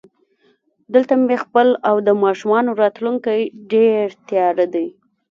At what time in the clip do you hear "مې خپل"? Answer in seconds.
1.25-1.67